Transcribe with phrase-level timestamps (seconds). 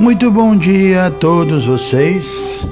[0.00, 2.64] Muito bom dia a todos vocês.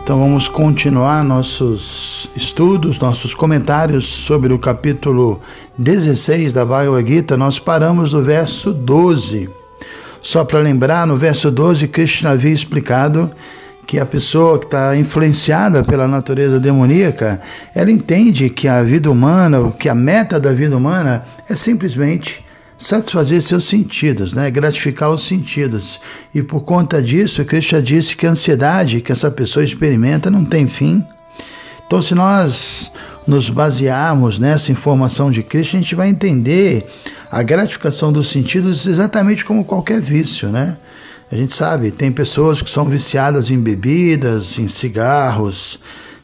[0.00, 5.40] Então vamos continuar nossos estudos, nossos comentários sobre o capítulo
[5.76, 7.36] 16 da Bhagavad Gita.
[7.36, 9.50] Nós paramos no verso 12.
[10.22, 13.28] Só para lembrar, no verso 12, Krishna havia explicado
[13.84, 17.40] que a pessoa que está influenciada pela natureza demoníaca,
[17.74, 22.44] ela entende que a vida humana, que a meta da vida humana é simplesmente
[22.78, 24.50] satisfazer seus sentidos, né?
[24.50, 26.00] gratificar os sentidos.
[26.32, 30.68] E por conta disso, Krishna disse que a ansiedade que essa pessoa experimenta não tem
[30.68, 31.04] fim.
[31.86, 32.92] Então, se nós
[33.26, 36.86] nos basearmos nessa informação de Krishna, a gente vai entender
[37.30, 40.76] a gratificação dos sentidos exatamente como qualquer vício, né?
[41.30, 45.78] A gente sabe, tem pessoas que são viciadas em bebidas, em cigarros,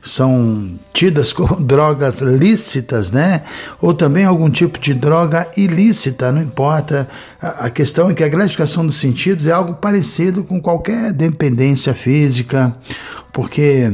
[0.06, 3.42] são tidas como drogas lícitas, né?
[3.80, 7.08] Ou também algum tipo de droga ilícita, não importa.
[7.40, 12.74] A questão é que a gratificação dos sentidos é algo parecido com qualquer dependência física,
[13.32, 13.92] porque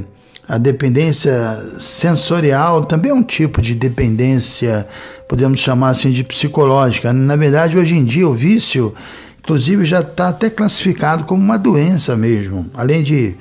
[0.50, 1.33] a dependência
[1.78, 4.86] sensorial também é um tipo de dependência,
[5.28, 7.12] podemos chamar assim de psicológica.
[7.12, 8.92] Na verdade, hoje em dia, o vício,
[9.38, 13.36] inclusive, já está até classificado como uma doença mesmo, além de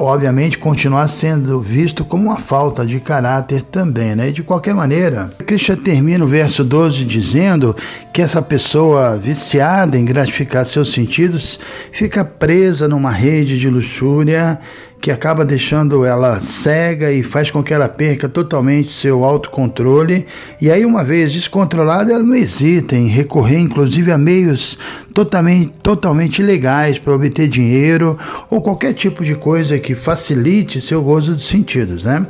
[0.00, 4.28] obviamente continuar sendo visto como uma falta de caráter também, né?
[4.28, 7.76] E de qualquer maneira, Krishna termina o verso 12 dizendo
[8.12, 11.60] que essa pessoa viciada em gratificar seus sentidos
[11.92, 14.58] fica presa numa rede de luxúria
[15.00, 20.26] que acaba deixando ela cega e faz com que ela perca totalmente seu autocontrole.
[20.60, 24.76] E aí, uma vez descontrolada, ela não hesita em recorrer, inclusive, a meios
[25.14, 28.18] totalmente, totalmente ilegais para obter dinheiro
[28.50, 32.26] ou qualquer tipo de coisa que facilite seu gozo dos sentidos, né?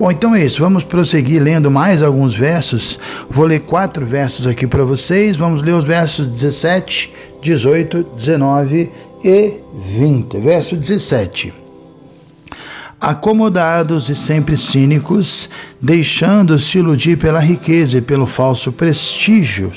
[0.00, 0.60] Bom, então é isso.
[0.60, 2.98] Vamos prosseguir lendo mais alguns versos.
[3.28, 5.36] Vou ler quatro versos aqui para vocês.
[5.36, 7.12] Vamos ler os versos 17,
[7.42, 8.90] 18, 19
[9.22, 10.38] e 20.
[10.38, 11.65] Verso 17
[13.00, 15.48] acomodados e sempre cínicos,
[15.80, 19.72] deixando-se iludir pela riqueza e pelo falso prestígio.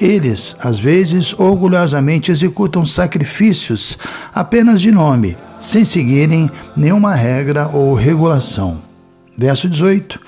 [0.00, 3.98] Eles, às vezes, orgulhosamente executam sacrifícios
[4.34, 8.80] apenas de nome, sem seguirem nenhuma regra ou regulação.
[9.36, 10.18] Verso 18.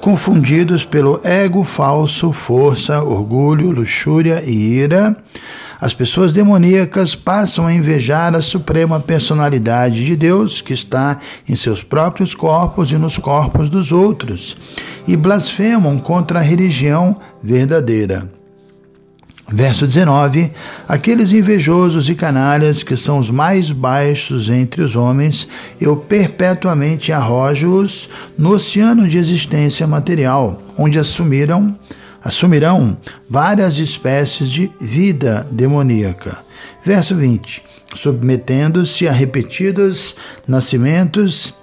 [0.00, 5.16] Confundidos pelo ego falso, força, orgulho, luxúria e ira,
[5.80, 11.18] as pessoas demoníacas passam a invejar a suprema personalidade de Deus que está
[11.48, 14.58] em seus próprios corpos e nos corpos dos outros
[15.08, 18.30] e blasfemam contra a religião verdadeira.
[19.52, 20.52] Verso 19:
[20.86, 25.48] Aqueles invejosos e canalhas que são os mais baixos entre os homens,
[25.80, 28.08] eu perpetuamente arrojo-os
[28.38, 31.76] no oceano de existência material, onde assumiram
[32.22, 32.96] assumirão
[33.28, 36.38] várias espécies de vida demoníaca.
[36.84, 37.62] Verso 20:
[37.94, 40.14] submetendo-se a repetidos
[40.46, 41.54] nascimentos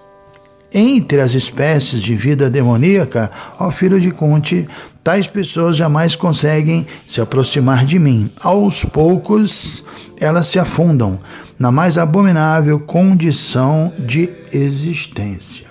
[0.74, 4.68] entre as espécies de vida demoníaca, ó filho de Conte,
[5.04, 8.30] tais pessoas jamais conseguem se aproximar de mim.
[8.42, 9.84] Aos poucos,
[10.20, 11.20] elas se afundam
[11.58, 15.66] na mais abominável condição de existência.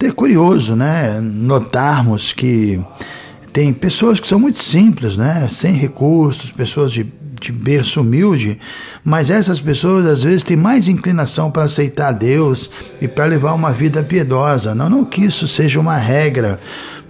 [0.00, 2.80] É curioso, né, notarmos que
[3.52, 5.46] tem pessoas que são muito simples, né?
[5.50, 7.06] Sem recursos, pessoas de,
[7.40, 8.58] de berço humilde,
[9.04, 12.70] mas essas pessoas às vezes têm mais inclinação para aceitar Deus
[13.00, 14.74] e para levar uma vida piedosa.
[14.74, 16.58] Não, não que isso seja uma regra,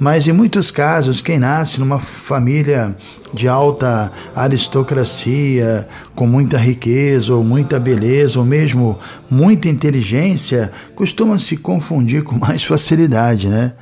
[0.00, 2.96] mas em muitos casos, quem nasce numa família
[3.32, 8.98] de alta aristocracia, com muita riqueza, ou muita beleza, ou mesmo
[9.30, 13.74] muita inteligência, costuma se confundir com mais facilidade, né?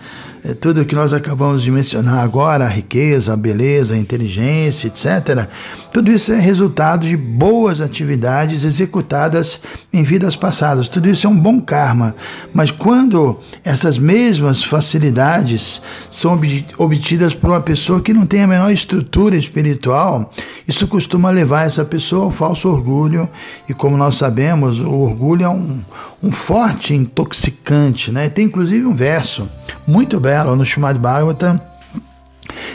[0.42, 5.48] É tudo que nós acabamos de mencionar agora, a riqueza, a beleza, a inteligência, etc.,
[5.90, 9.60] tudo isso é resultado de boas atividades executadas
[9.92, 10.88] em vidas passadas.
[10.88, 12.14] Tudo isso é um bom karma.
[12.54, 16.40] Mas quando essas mesmas facilidades são
[16.78, 20.32] obtidas por uma pessoa que não tem a menor estrutura espiritual,
[20.66, 23.28] isso costuma levar essa pessoa ao falso orgulho,
[23.68, 25.80] e como nós sabemos, o orgulho é um,
[26.22, 28.28] um forte intoxicante, né?
[28.28, 29.48] Tem inclusive um verso
[29.90, 31.60] muito belo no Shumad Bhagavatam,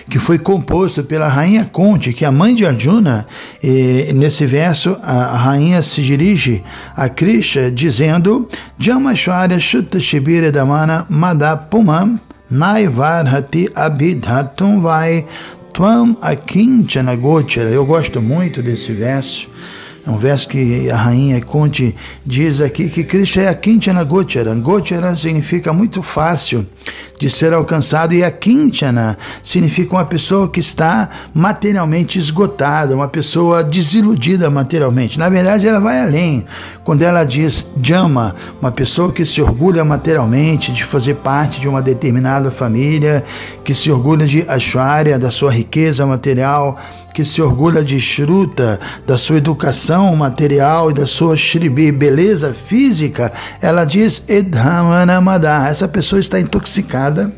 [0.09, 3.25] que foi composto pela rainha Conte, que é a mãe de Arjuna.
[3.63, 6.62] E nesse verso, a, rainha se dirige
[6.95, 12.19] a Krishna dizendo: Jamashwarya Shutta Shibira Damana Madapumam
[12.51, 15.25] Naivarhati Abhidhatum Vai
[15.73, 17.69] Tvam Akinchana Gochara.
[17.69, 19.50] Eu gosto muito desse verso
[20.07, 24.53] é um verso que a rainha Conte diz aqui que Krishna é a Kinchana Gochara.
[24.53, 26.67] Gochara significa muito fácil
[27.19, 33.63] de ser alcançado e a Kinchana significa uma pessoa que está materialmente esgotada, uma pessoa
[33.63, 35.17] desiludida materialmente.
[35.17, 36.45] Na verdade, ela vai além.
[36.83, 41.81] Quando ela diz Jama, uma pessoa que se orgulha materialmente de fazer parte de uma
[41.81, 43.23] determinada família,
[43.63, 46.77] que se orgulha de Ashwarya, da sua riqueza material,
[47.13, 48.77] que se orgulha de Shruta,
[49.07, 53.31] da sua educação material e da sua Shribi, beleza física,
[53.61, 55.65] ela diz Edhamanamada.
[55.67, 57.31] Essa pessoa está intoxicada adocicada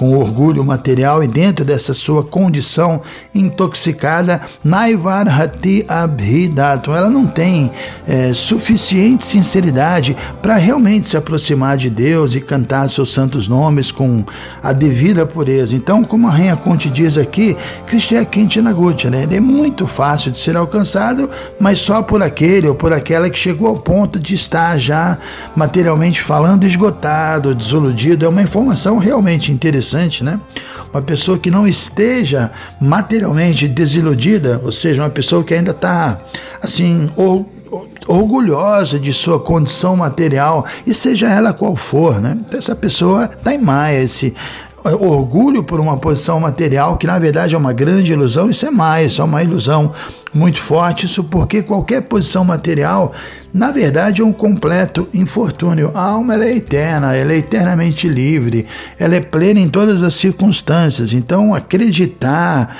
[0.00, 3.02] com orgulho material e dentro dessa sua condição
[3.34, 7.70] intoxicada, Naivarhati Abhidato, ela não tem
[8.08, 14.24] é, suficiente sinceridade para realmente se aproximar de Deus e cantar seus santos nomes com
[14.62, 15.76] a devida pureza.
[15.76, 17.54] Então, como a Rainha Conte diz aqui,
[17.86, 19.24] Krishna Kintinaguti, né?
[19.24, 21.28] ele é muito fácil de ser alcançado,
[21.60, 25.18] mas só por aquele ou por aquela que chegou ao ponto de estar já
[25.54, 28.24] materialmente falando esgotado, desiludido.
[28.24, 30.40] É uma informação realmente interessante interessante, né?
[30.92, 32.50] Uma pessoa que não esteja
[32.80, 36.20] materialmente desiludida, ou seja, uma pessoa que ainda está
[36.62, 37.46] assim, or,
[38.06, 42.38] orgulhosa de sua condição material, e seja ela qual for, né?
[42.52, 44.34] Essa pessoa está em maia, esse
[44.84, 49.18] orgulho por uma posição material que na verdade é uma grande ilusão, isso é mais,
[49.18, 49.92] é uma ilusão
[50.32, 53.12] muito forte, isso porque qualquer posição material,
[53.52, 55.90] na verdade, é um completo infortúnio.
[55.92, 58.64] A alma é eterna, ela é eternamente livre,
[58.98, 61.12] ela é plena em todas as circunstâncias.
[61.12, 62.76] Então, acreditar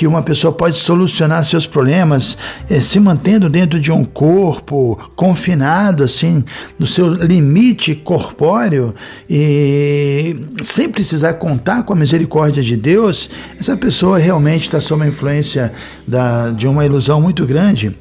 [0.00, 2.34] que uma pessoa pode solucionar seus problemas
[2.70, 6.42] é, se mantendo dentro de um corpo confinado, assim,
[6.78, 8.94] no seu limite corpóreo
[9.28, 13.28] e sem precisar contar com a misericórdia de Deus,
[13.60, 15.70] essa pessoa realmente está sob a influência
[16.08, 17.94] da, de uma ilusão muito grande.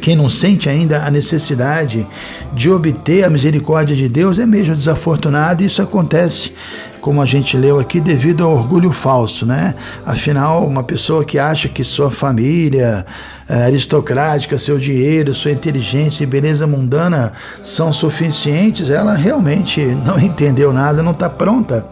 [0.00, 2.06] Quem não sente ainda a necessidade
[2.54, 6.52] de obter a misericórdia de Deus é mesmo desafortunado, e isso acontece
[7.04, 9.74] como a gente leu aqui, devido ao orgulho falso, né?
[10.06, 13.04] Afinal, uma pessoa que acha que sua família
[13.46, 20.72] é, aristocrática, seu dinheiro, sua inteligência e beleza mundana são suficientes, ela realmente não entendeu
[20.72, 21.86] nada, não está pronta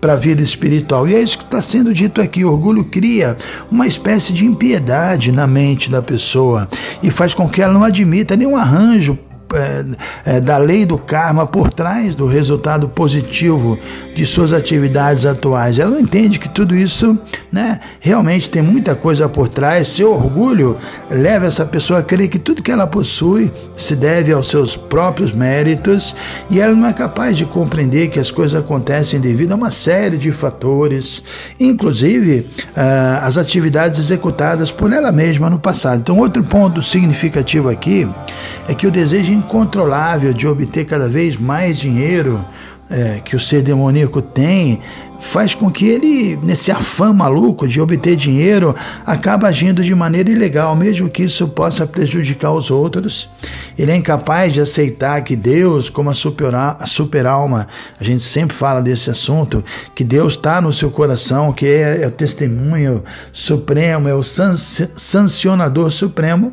[0.00, 1.06] para a vida espiritual.
[1.06, 2.42] E é isso que está sendo dito aqui.
[2.42, 3.36] O orgulho cria
[3.70, 6.68] uma espécie de impiedade na mente da pessoa
[7.02, 9.18] e faz com que ela não admita nenhum arranjo
[9.54, 13.78] é, é, da lei do karma por trás do resultado positivo
[14.14, 15.78] de suas atividades atuais.
[15.78, 17.18] Ela não entende que tudo isso
[17.52, 19.88] né, realmente tem muita coisa por trás.
[19.88, 20.76] Seu orgulho
[21.10, 25.32] leva essa pessoa a crer que tudo que ela possui se deve aos seus próprios
[25.32, 26.14] méritos
[26.50, 30.16] e ela não é capaz de compreender que as coisas acontecem devido a uma série
[30.16, 31.22] de fatores,
[31.58, 32.40] inclusive
[32.76, 36.00] uh, as atividades executadas por ela mesma no passado.
[36.00, 38.08] Então, outro ponto significativo aqui
[38.68, 42.44] é que o desejo incontrolável de obter cada vez mais dinheiro
[42.90, 44.80] é, que o ser demoníaco tem
[45.20, 48.74] faz com que ele, nesse afã maluco de obter dinheiro,
[49.06, 53.30] acaba agindo de maneira ilegal, mesmo que isso possa prejudicar os outros.
[53.76, 57.66] Ele é incapaz de aceitar que Deus, como a super, a super a
[58.00, 62.10] gente sempre fala desse assunto, que Deus está no seu coração, que é, é o
[62.10, 66.52] testemunho supremo, é o sancionador supremo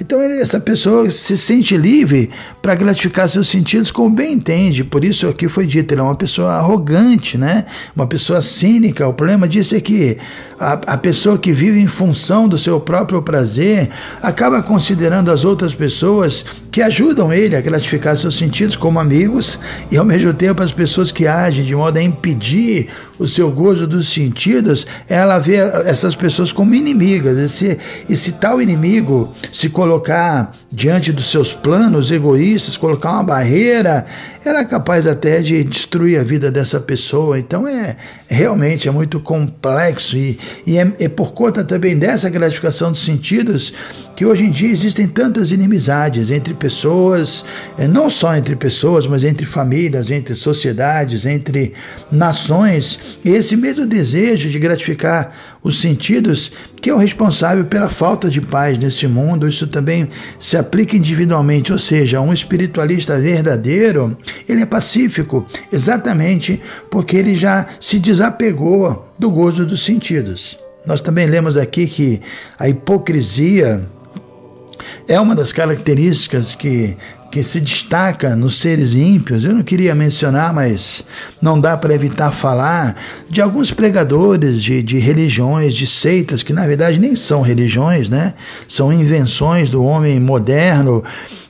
[0.00, 2.30] então essa pessoa se sente livre
[2.60, 4.84] para gratificar seus sentidos como bem entende.
[4.84, 7.64] Por isso aqui foi dito, ele é uma pessoa arrogante, né?
[7.94, 9.06] Uma pessoa cínica.
[9.06, 10.18] O problema disso é que
[10.58, 13.90] a, a pessoa que vive em função do seu próprio prazer
[14.22, 19.58] acaba considerando as outras pessoas que ajudam ele a gratificar seus sentidos como amigos
[19.90, 23.86] e ao mesmo tempo as pessoas que agem de modo a impedir o seu gozo
[23.86, 27.38] dos sentidos, ela vê essas pessoas como inimigas.
[27.38, 34.04] Esse, esse tal inimigo se colocar diante dos seus planos egoístas, colocar uma barreira,
[34.44, 37.38] ela é capaz até de destruir a vida dessa pessoa.
[37.38, 37.96] Então é
[38.28, 43.72] realmente é muito complexo e, e é, é por conta também dessa gratificação dos sentidos
[44.14, 47.44] que hoje em dia existem tantas inimizades entre pessoas,
[47.78, 51.72] é, não só entre pessoas, mas entre famílias, entre sociedades, entre
[52.10, 52.98] nações.
[53.24, 58.40] E esse mesmo desejo de gratificar os sentidos que é o responsável pela falta de
[58.40, 59.48] paz nesse mundo.
[59.48, 60.08] Isso também
[60.38, 64.16] se aplica individualmente, ou seja, um espiritualista verdadeiro,
[64.48, 70.56] ele é pacífico, exatamente porque ele já se desapegou do gozo dos sentidos.
[70.86, 72.20] Nós também lemos aqui que
[72.56, 73.84] a hipocrisia
[75.08, 76.96] é uma das características que,
[77.30, 79.44] que se destaca nos seres ímpios.
[79.44, 81.04] Eu não queria mencionar, mas
[81.40, 82.96] não dá para evitar falar
[83.28, 88.34] de alguns pregadores de, de religiões, de seitas, que na verdade nem são religiões, né?
[88.66, 91.02] São invenções do homem moderno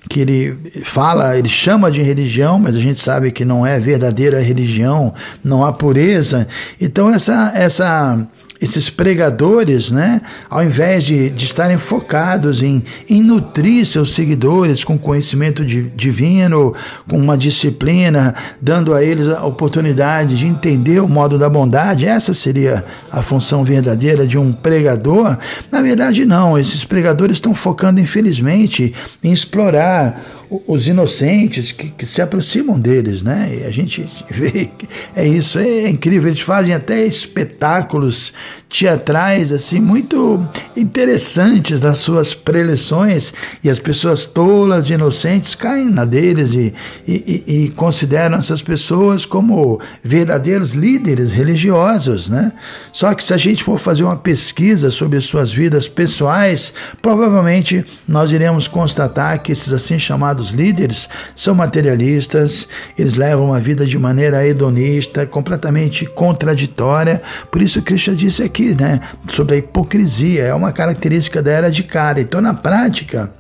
[0.09, 4.41] que ele fala, ele chama de religião, mas a gente sabe que não é verdadeira
[4.41, 6.47] religião, não há pureza.
[6.81, 8.27] Então essa essa
[8.61, 14.99] esses pregadores, né, ao invés de, de estarem focados em, em nutrir seus seguidores com
[14.99, 16.75] conhecimento divino,
[17.09, 22.33] com uma disciplina, dando a eles a oportunidade de entender o modo da bondade, essa
[22.33, 25.37] seria a função verdadeira de um pregador.
[25.71, 32.23] Na verdade, não, esses pregadores estão focando, infelizmente, em explorar os inocentes que, que, se
[32.23, 33.61] aproximam deles, né?
[33.61, 36.29] E a gente vê que é isso, é incrível.
[36.29, 38.33] Eles fazem até espetáculos
[38.69, 40.45] teatrais assim muito
[40.77, 43.33] interessantes nas suas preleções
[43.63, 46.75] e as pessoas tolas e inocentes caem na deles e,
[47.07, 52.53] e, e consideram essas pessoas como verdadeiros líderes religiosos, né?
[52.93, 58.33] Só que se a gente for fazer uma pesquisa sobre suas vidas pessoais, provavelmente nós
[58.33, 62.67] iremos constatar que esses assim chamados líderes são materialistas,
[62.99, 67.23] eles levam uma vida de maneira hedonista, completamente contraditória.
[67.51, 71.83] Por isso Cristo disse aqui né, sobre a hipocrisia, é uma característica da era de
[71.83, 72.21] cara.
[72.21, 73.33] Então, na prática,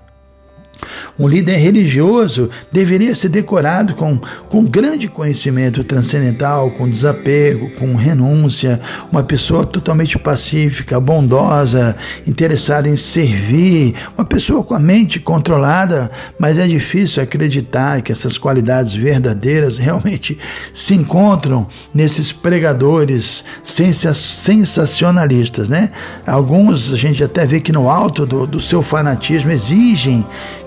[1.18, 8.80] um líder religioso deveria ser decorado com, com grande conhecimento transcendental, com desapego, com renúncia,
[9.10, 11.96] uma pessoa totalmente pacífica, bondosa,
[12.26, 18.36] interessada em servir, uma pessoa com a mente controlada, mas é difícil acreditar que essas
[18.36, 20.38] qualidades verdadeiras realmente
[20.74, 25.90] se encontram nesses pregadores sensacionalistas, né?
[26.26, 30.26] Alguns a gente até vê que no alto do, do seu fanatismo exigem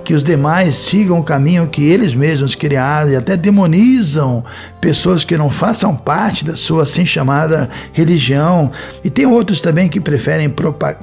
[0.10, 4.44] que os demais sigam o caminho que eles mesmos criaram e até demonizam
[4.82, 8.72] pessoas que não façam parte da sua assim chamada religião.
[9.04, 10.52] E tem outros também que preferem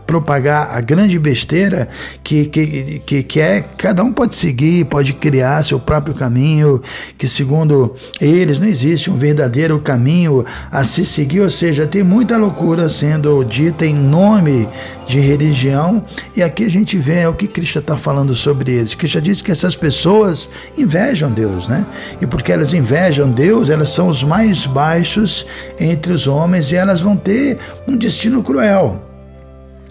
[0.04, 1.86] propagar a grande besteira
[2.24, 6.82] que, que, que, que é cada um pode seguir, pode criar seu próprio caminho,
[7.16, 12.36] que segundo eles não existe um verdadeiro caminho a se seguir, ou seja, tem muita
[12.36, 14.68] loucura sendo dita em nome
[15.06, 18.95] de religião, e aqui a gente vê o que Cristo está falando sobre eles.
[18.96, 21.84] Cristo diz que essas pessoas invejam Deus, né?
[22.20, 25.46] E porque elas invejam Deus, elas são os mais baixos
[25.78, 29.05] entre os homens e elas vão ter um destino cruel.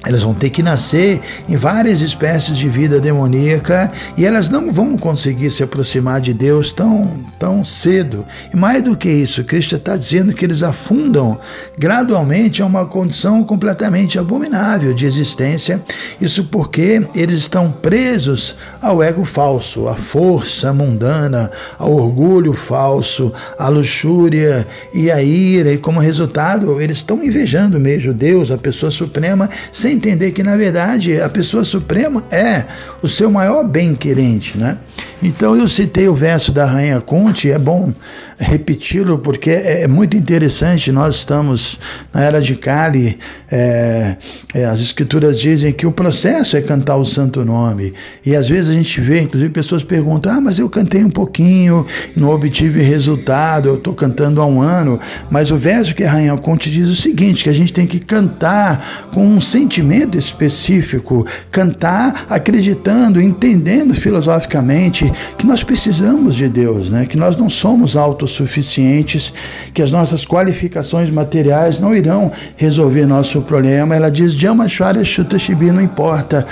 [0.06, 1.20] Elas vão ter que nascer
[1.50, 6.72] em várias espécies de vida demoníaca e elas não vão conseguir se aproximar de Deus
[6.72, 8.26] tão, tão cedo.
[8.54, 11.40] E mais do que isso, Cristo está dizendo que eles afundam
[11.78, 15.82] gradualmente a uma condição completamente abominável de existência.
[16.22, 23.68] Isso porque eles estão presos ao ego falso, à força mundana, ao orgulho falso, à
[23.70, 25.72] luxúria e à ira.
[25.72, 30.56] E como resultado, eles estão invejando mesmo Deus, a pessoa suprema, sem entender que, na
[30.56, 32.66] verdade, a pessoa suprema é
[33.02, 34.78] o seu maior bem-querente, né?
[35.26, 37.92] Então eu citei o verso da Rainha Conte, é bom
[38.38, 40.92] repeti-lo porque é, é muito interessante.
[40.92, 41.80] Nós estamos
[42.14, 43.18] na era de Cali,
[43.52, 44.18] é,
[44.54, 47.94] é, as escrituras dizem que o processo é cantar o santo nome.
[48.26, 51.86] E às vezes a gente vê, inclusive, pessoas perguntam: ah, mas eu cantei um pouquinho,
[52.16, 55.00] não obtive resultado, eu estou cantando há um ano.
[55.30, 58.00] Mas o verso que a Rainha Conte diz o seguinte: que a gente tem que
[58.00, 67.06] cantar com um sentimento específico, cantar acreditando, entendendo filosoficamente que nós precisamos de Deus, né?
[67.06, 69.34] que nós não somos autossuficientes,
[69.74, 73.96] que as nossas qualificações materiais não irão resolver nosso problema.
[73.96, 76.46] Ela diz: Jama Shara Shibi, não importa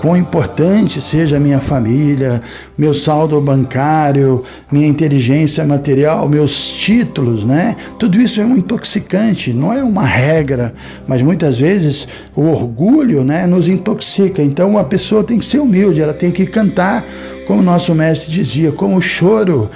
[0.00, 2.42] quão importante seja a minha família,
[2.76, 4.42] meu saldo bancário,
[4.72, 7.76] minha inteligência material, meus títulos, né?
[7.98, 10.74] Tudo isso é um intoxicante, não é uma regra,
[11.06, 14.42] mas muitas vezes o orgulho, né, nos intoxica.
[14.42, 17.04] Então a pessoa tem que ser humilde, ela tem que cantar,
[17.46, 19.70] como nosso mestre dizia, como o choro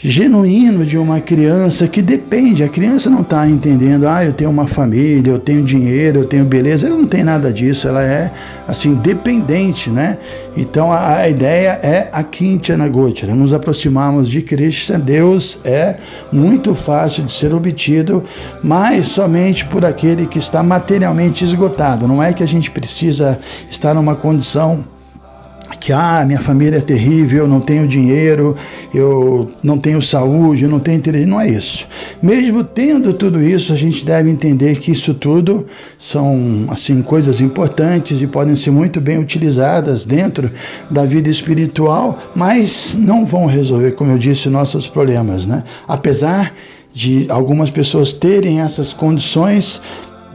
[0.00, 2.62] genuíno de uma criança que depende.
[2.62, 6.44] A criança não está entendendo, ah, eu tenho uma família, eu tenho dinheiro, eu tenho
[6.44, 6.86] beleza.
[6.86, 8.30] Ela não tem nada disso, ela é
[8.66, 10.18] assim, dependente, né?
[10.56, 14.96] Então a, a ideia é a Quintiana Gotira, nos aproximarmos de Cristo.
[14.98, 15.96] Deus é
[16.32, 18.22] muito fácil de ser obtido,
[18.62, 22.06] mas somente por aquele que está materialmente esgotado.
[22.06, 23.38] Não é que a gente precisa
[23.68, 24.84] estar numa condição
[25.76, 28.56] que ah, minha família é terrível, eu não tenho dinheiro,
[28.94, 31.26] eu não tenho saúde, eu não tenho interesse.
[31.26, 31.86] Não é isso.
[32.22, 35.66] Mesmo tendo tudo isso, a gente deve entender que isso tudo
[35.98, 40.50] são assim coisas importantes e podem ser muito bem utilizadas dentro
[40.90, 45.62] da vida espiritual, mas não vão resolver, como eu disse, nossos problemas, né?
[45.86, 46.52] Apesar
[46.94, 49.80] de algumas pessoas terem essas condições,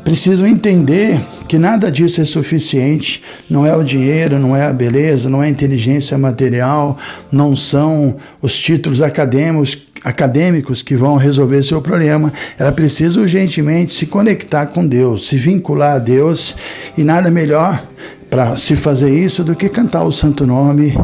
[0.04, 3.22] precisam entender que nada disso é suficiente.
[3.50, 6.98] Não é o dinheiro, não é a beleza, não é a inteligência material,
[7.32, 12.32] não são os títulos acadêmicos, acadêmicos que vão resolver seu problema.
[12.58, 16.56] Ela precisa urgentemente se conectar com Deus, se vincular a Deus
[16.98, 17.82] e nada melhor
[18.30, 20.96] para se fazer isso do que cantar o santo nome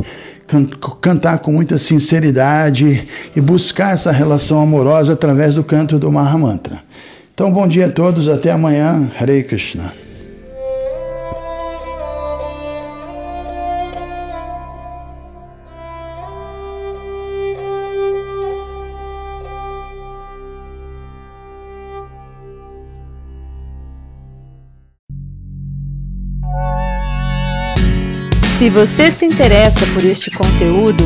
[0.99, 6.88] cantar com muita sinceridade e buscar essa relação amorosa através do canto do Mahamantra.
[7.39, 9.09] Então, bom dia a todos, até amanhã.
[9.17, 9.93] Hare Krishna.
[28.57, 31.05] Se você se interessa por este conteúdo,